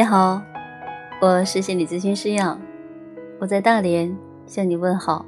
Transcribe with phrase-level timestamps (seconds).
[0.00, 0.42] 你好，
[1.20, 2.58] 我是心理咨询师杨，
[3.38, 4.16] 我在大连
[4.46, 5.26] 向你问好。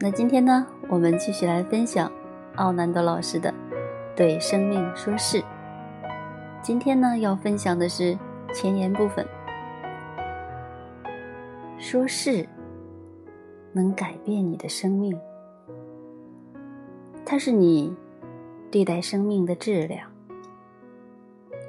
[0.00, 2.10] 那今天呢，我们继续来分享
[2.56, 3.50] 奥南多老师的
[4.16, 5.38] 《对生命说是》。
[6.60, 8.18] 今天呢，要分享的是
[8.52, 9.24] 前言部分。
[11.78, 12.44] 说是
[13.72, 15.16] 能改变你的生命，
[17.24, 17.94] 它是你
[18.72, 20.10] 对待生命的质量。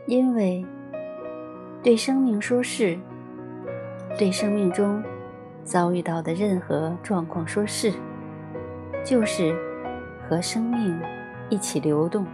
[0.08, 0.66] 因为
[1.88, 3.00] 对生命说是，
[4.20, 5.02] 对生命中
[5.64, 7.94] 遭遇到的任何状况说是，
[9.06, 9.56] 就是
[10.28, 11.00] 和生命
[11.50, 12.26] 一起流动。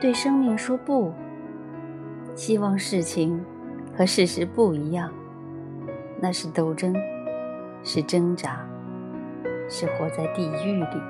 [0.00, 1.12] 对生命说不，
[2.36, 3.44] 希望事情
[3.98, 5.12] 和事实不一样。
[6.20, 6.94] 那是斗争，
[7.82, 8.64] 是挣扎，
[9.68, 11.02] 是活在地狱里。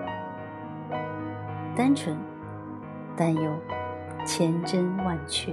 [1.77, 2.17] 单纯，
[3.15, 3.53] 但又
[4.25, 5.53] 千真万确。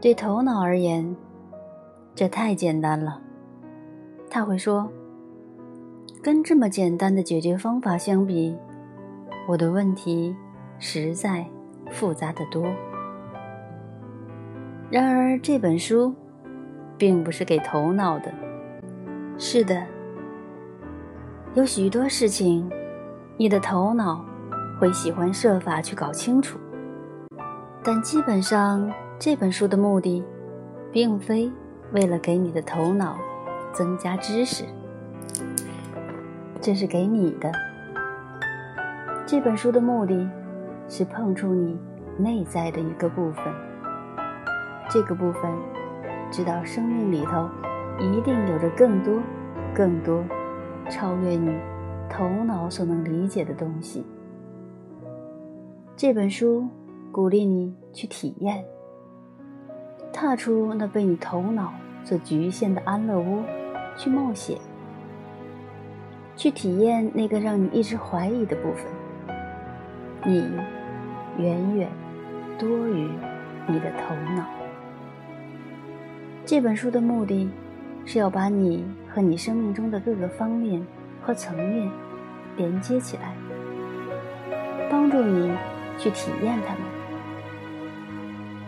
[0.00, 1.14] 对头脑而言，
[2.14, 3.20] 这太简单了。
[4.30, 4.90] 他会说
[6.22, 8.56] ：“跟这么简单的解决方法相比，
[9.46, 10.34] 我的问题
[10.78, 11.44] 实在
[11.90, 12.66] 复杂的多。”
[14.90, 16.14] 然而这本书，
[16.96, 18.32] 并不是给头脑的。
[19.36, 19.86] 是的，
[21.52, 22.66] 有许多事情，
[23.36, 24.24] 你的头脑
[24.80, 26.58] 会喜欢设法去搞清楚。
[27.82, 30.24] 但基本上，这本书的目的，
[30.90, 31.52] 并非
[31.92, 33.18] 为了给你的头脑
[33.70, 34.64] 增加知识，
[36.58, 37.52] 这是给你的。
[39.26, 40.26] 这本书的目的，
[40.88, 41.78] 是碰触你
[42.16, 43.44] 内在的一个部分。
[44.88, 45.52] 这个部分，
[46.30, 47.46] 知道生命里头
[47.98, 49.20] 一定有着更多、
[49.74, 50.24] 更多
[50.88, 51.54] 超越你
[52.08, 54.02] 头脑所能理解的东西。
[55.94, 56.66] 这本书
[57.12, 58.64] 鼓励你去体验，
[60.12, 61.72] 踏出那被你头脑
[62.04, 63.42] 所局限的安乐窝，
[63.96, 64.58] 去冒险，
[66.36, 68.84] 去体验那个让你一直怀疑的部分。
[70.24, 70.50] 你
[71.38, 71.88] 远远
[72.58, 73.08] 多于
[73.66, 74.44] 你的头脑。
[76.44, 77.48] 这本书的目的，
[78.04, 80.84] 是要把你和你生命中的各个方面
[81.22, 81.88] 和层面
[82.56, 83.34] 连接起来，
[84.90, 85.52] 帮助你
[85.96, 86.99] 去体验它们。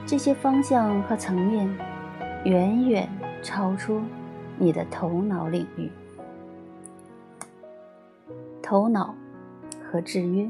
[0.04, 1.68] 这些方向和层面
[2.44, 3.08] 远远
[3.42, 4.02] 超出
[4.58, 5.90] 你的头脑领域。
[8.60, 9.14] 头脑
[9.84, 10.48] 和制约，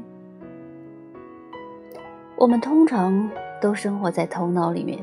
[2.37, 3.29] 我们通常
[3.61, 4.99] 都生活在头脑里面。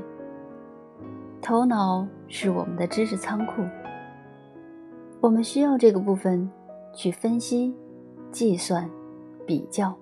[1.43, 3.63] 头脑是我们的知识仓库，
[5.21, 6.51] 我们需要这个部分
[6.95, 7.75] 去分析、
[8.31, 8.89] 计算、
[9.47, 9.95] 比较。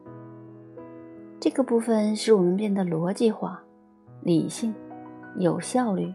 [1.40, 3.62] 这个部分使我们变得逻辑化、
[4.22, 4.74] 理性、
[5.36, 6.12] 有效率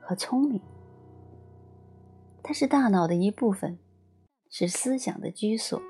[0.00, 0.60] 和聪明。
[2.42, 3.78] 它是大脑的一部分，
[4.50, 5.80] 是思想的居所。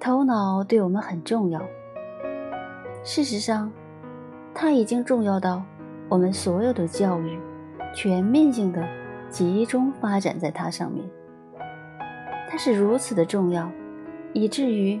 [0.00, 1.60] 头脑对我们很重要，
[3.02, 3.70] 事实上，
[4.54, 5.62] 它已经重要到。
[6.10, 7.38] 我们所有的教育，
[7.94, 8.82] 全面性的
[9.28, 11.06] 集中发展在它上面。
[12.48, 13.70] 它是如此的重要，
[14.32, 14.98] 以至于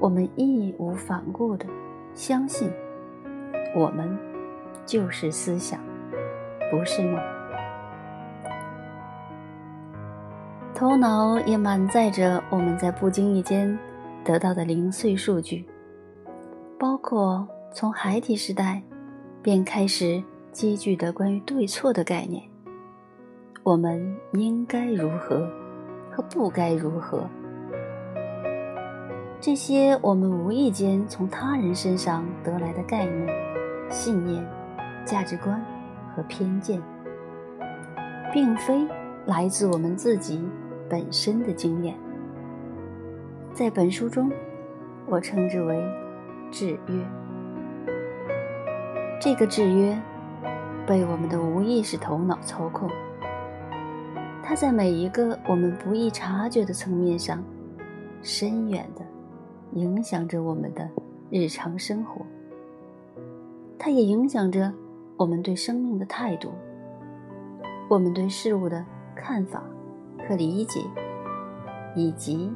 [0.00, 1.64] 我们义无反顾的
[2.14, 2.68] 相信，
[3.74, 4.16] 我们
[4.84, 5.80] 就是思想，
[6.70, 7.20] 不是吗？
[10.74, 13.78] 头脑也满载着我们在不经意间
[14.24, 15.64] 得到的零碎数据，
[16.78, 18.82] 包括从孩提时代
[19.42, 20.22] 便开始。
[20.52, 22.42] 积聚的关于对错的概念，
[23.62, 25.48] 我们应该如何
[26.10, 27.24] 和不该如何？
[29.40, 33.28] 这些我们无意间从他人身上得来的概念、
[33.90, 34.42] 信念、
[35.04, 35.62] 价值观
[36.14, 36.80] 和偏见，
[38.32, 38.86] 并非
[39.26, 40.42] 来自我们自己
[40.88, 41.94] 本身的经验。
[43.52, 44.30] 在本书中，
[45.06, 45.84] 我称之为
[46.50, 47.04] 制约。
[49.20, 50.00] 这个制约。
[50.86, 52.90] 被我们的无意识头脑操控，
[54.42, 57.44] 它在每一个我们不易察觉的层面上，
[58.22, 59.04] 深远的
[59.74, 60.90] 影响着我们的
[61.30, 62.26] 日常生活。
[63.82, 64.70] 它也影响着
[65.16, 66.52] 我们对生命的态度，
[67.88, 68.84] 我们对事物的
[69.16, 69.64] 看法
[70.28, 70.82] 和理解，
[71.96, 72.52] 以及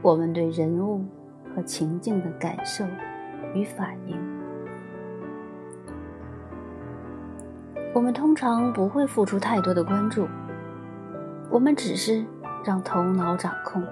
[0.00, 1.04] 我们对人物
[1.54, 2.82] 和情境的感受
[3.54, 4.16] 与反应。
[7.94, 10.26] 我们通常不会付出太多的关注，
[11.50, 12.24] 我们只是
[12.64, 13.84] 让头脑掌控，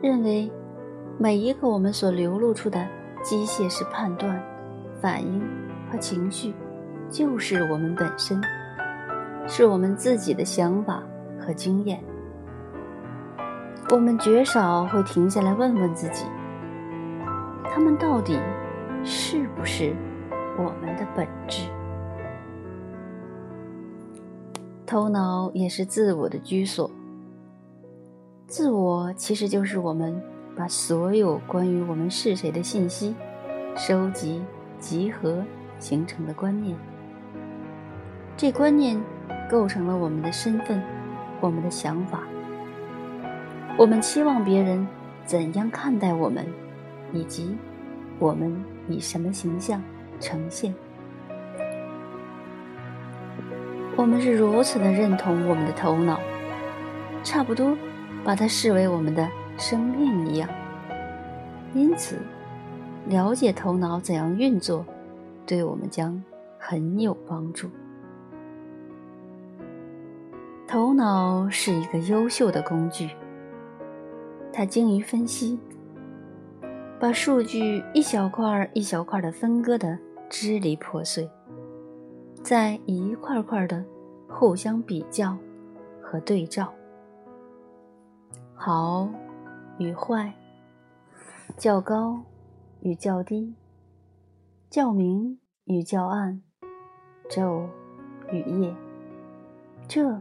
[0.00, 0.50] 认为
[1.18, 2.82] 每一个我们所流露出的
[3.22, 4.42] 机械式判断、
[5.00, 5.42] 反应
[5.90, 6.54] 和情绪，
[7.10, 8.40] 就是我们本身，
[9.46, 11.02] 是我们自己的想法
[11.38, 12.02] 和经验。
[13.90, 16.24] 我们绝少会停下来问问自己：
[17.64, 18.38] 他们到底
[19.04, 19.94] 是不是
[20.56, 21.68] 我们的本质？
[24.86, 26.90] 头脑也是自我的居所。
[28.46, 30.22] 自我其实就是我们
[30.54, 33.14] 把所有关于我们是谁的信息
[33.74, 34.42] 收集、
[34.84, 35.42] 集合
[35.78, 36.76] 形成的观念。
[38.36, 39.00] 这观念
[39.48, 40.82] 构成了我们的身份、
[41.40, 42.20] 我们的想法。
[43.78, 44.86] 我们期望别人
[45.24, 46.44] 怎样看待我们，
[47.14, 47.56] 以及
[48.18, 49.82] 我们以什么形象
[50.20, 50.74] 呈现。
[53.96, 56.20] 我们是如此的认同我们的头脑，
[57.22, 57.74] 差不多。
[58.22, 59.28] 把它视为我们的
[59.58, 60.48] 生命一样，
[61.74, 62.16] 因此，
[63.06, 64.84] 了解头脑怎样运作，
[65.46, 66.22] 对我们将
[66.58, 67.68] 很有帮助。
[70.66, 73.10] 头脑是一个优秀的工具，
[74.52, 75.58] 它精于分析，
[76.98, 79.98] 把数据一小块一小块的分割的
[80.30, 81.30] 支离破碎，
[82.42, 83.84] 再一块块的
[84.28, 85.36] 互相比较
[86.02, 86.72] 和对照。
[88.54, 89.08] 好
[89.78, 90.32] 与坏，
[91.56, 92.18] 较高
[92.84, 93.54] 与较低，
[94.68, 96.42] 较明与较暗，
[97.30, 97.64] 昼
[98.30, 98.76] 与夜，
[99.88, 100.20] 这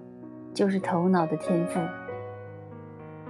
[0.54, 1.82] 就是头脑的天赋。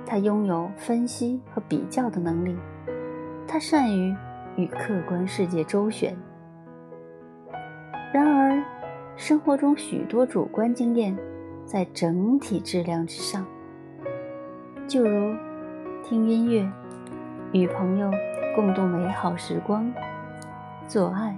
[0.06, 2.56] 他拥有分析和比较的能力，
[3.48, 4.16] 他善于
[4.56, 6.16] 与客观世界周旋。
[8.14, 8.64] 然而，
[9.16, 11.18] 生活中许多主观经验
[11.66, 13.44] 在整体质量之上。
[14.88, 15.36] 就如
[16.04, 16.72] 听音乐、
[17.52, 18.12] 与朋友
[18.56, 19.92] 共度美好时光、
[20.88, 21.36] 做爱、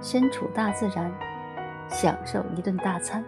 [0.00, 1.12] 身处大自然、
[1.88, 3.24] 享受一顿大餐、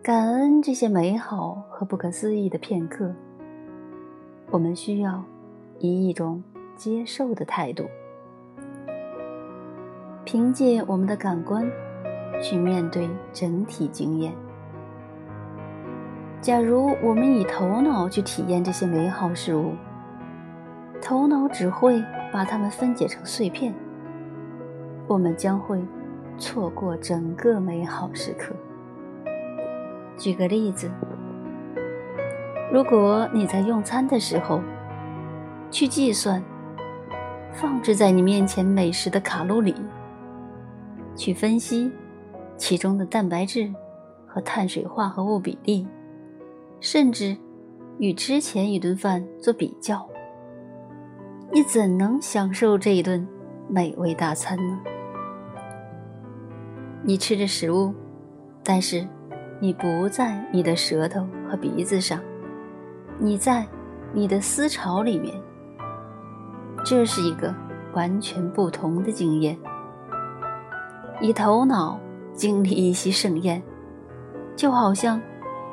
[0.00, 3.12] 感恩这些美好和不可思议的片刻，
[4.50, 5.24] 我们需要
[5.80, 6.42] 以一种
[6.76, 7.84] 接受的态度，
[10.24, 11.68] 凭借我们的感官
[12.40, 14.32] 去面对整体经验。
[16.40, 19.74] 假如我们以头脑去体验这些美好事物，
[21.00, 22.02] 头脑只会
[22.32, 23.74] 把它们分解成碎片，
[25.06, 25.80] 我们将会
[26.38, 28.54] 错过整个美好时刻。
[30.16, 30.90] 举个例子，
[32.72, 34.60] 如果你在用餐的时候
[35.70, 36.42] 去计算
[37.52, 39.74] 放置在你面前美食的卡路里，
[41.14, 41.92] 去分析
[42.56, 43.72] 其中的蛋白质
[44.26, 45.86] 和碳水化合物比例。
[46.78, 47.36] 甚至
[47.98, 50.06] 与之前一顿饭做比较，
[51.52, 53.26] 你怎能享受这一顿
[53.68, 54.78] 美味大餐呢？
[57.02, 57.94] 你吃着食物，
[58.62, 59.06] 但是
[59.60, 62.20] 你不在你的舌头和鼻子上，
[63.18, 63.66] 你在
[64.12, 65.34] 你的思潮里面。
[66.84, 67.54] 这是一个
[67.94, 69.56] 完全不同的经验。
[71.20, 71.98] 以头脑
[72.34, 73.62] 经历一席盛宴，
[74.54, 75.20] 就好像。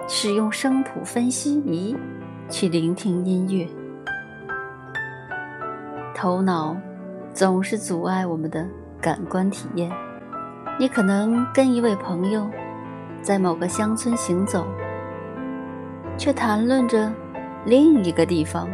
[0.05, 1.95] 使用声谱分析仪
[2.49, 3.65] 去聆听音乐，
[6.23, 6.73] 头脑
[7.33, 8.65] 总是阻碍我们的
[9.01, 9.91] 感官体验。
[10.79, 12.49] 你可能跟一位朋友
[13.21, 14.65] 在某个乡村行走，
[16.17, 17.11] 却谈论着
[17.65, 18.69] 另一个地方、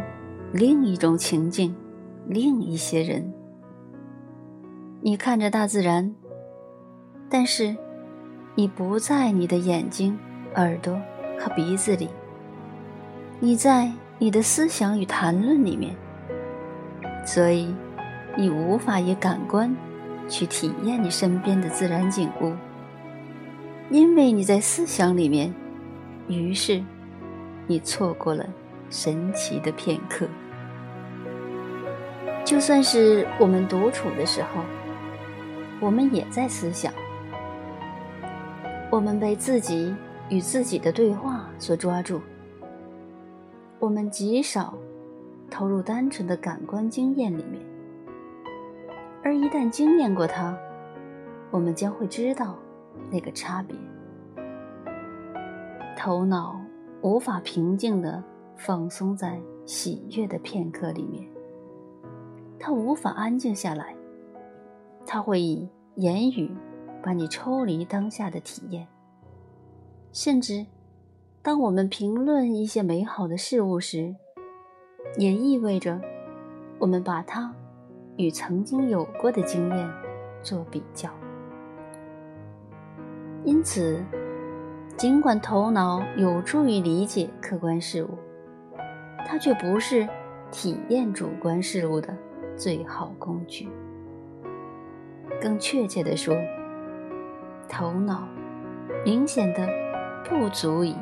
[0.52, 1.74] 另一种情境、
[2.24, 3.34] 另一些人。
[5.00, 6.14] 你看着大自然，
[7.28, 7.76] 但是
[8.54, 10.16] 你不在你的眼睛、
[10.54, 10.96] 耳朵。
[11.36, 12.08] 和鼻子里，
[13.40, 15.96] 你在你的思想与谈论里面，
[17.24, 17.74] 所以
[18.36, 19.74] 你无法以感官
[20.28, 22.54] 去体验你身边的自然景物，
[23.90, 25.54] 因为你在思想里面，
[26.28, 26.82] 于是
[27.66, 28.46] 你错过了
[28.88, 30.26] 神奇的片刻。
[32.44, 34.62] 就算是我们独处的时候，
[35.80, 36.92] 我们也在思想，
[38.90, 39.94] 我们被自己。
[40.32, 42.20] 与自己的对话所抓住，
[43.80, 44.72] 我们极少
[45.50, 47.60] 投入单纯的感官经验里面，
[49.22, 50.56] 而一旦经验过它，
[51.50, 52.56] 我们将会知道
[53.10, 53.76] 那个差别。
[55.96, 56.58] 头脑
[57.02, 58.22] 无法平静地
[58.56, 61.28] 放松在喜悦的片刻里面，
[62.58, 63.94] 它无法安静下来，
[65.04, 66.50] 它会以言语
[67.02, 68.86] 把你抽离当下的体验。
[70.12, 70.64] 甚至，
[71.42, 74.14] 当我们评论一些美好的事物时，
[75.16, 76.00] 也意味着
[76.78, 77.52] 我们把它
[78.16, 79.90] 与曾经有过的经验
[80.42, 81.10] 做比较。
[83.44, 84.04] 因此，
[84.96, 88.10] 尽管头脑有助于理解客观事物，
[89.26, 90.06] 它却不是
[90.50, 92.14] 体验主观事物的
[92.56, 93.68] 最好工具。
[95.40, 96.36] 更确切地说，
[97.66, 98.28] 头脑
[99.04, 99.66] 明显的
[100.28, 100.94] 不足以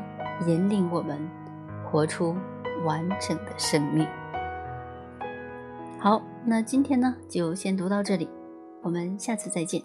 [0.46, 1.18] 引领我们
[1.84, 2.36] 活出
[2.84, 4.06] 完整的生命。
[5.98, 8.28] 好，那今天呢就先读到这里，
[8.82, 9.82] 我们下次再见。